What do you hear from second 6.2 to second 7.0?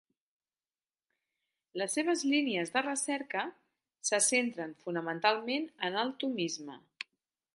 tomisme.